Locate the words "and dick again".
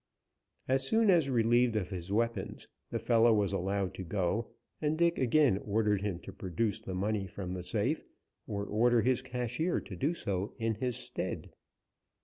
4.81-5.59